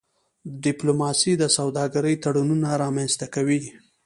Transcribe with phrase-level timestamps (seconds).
[0.63, 3.61] ډيپلوماسي د سوداګرۍ تړونونه رامنځته کوي.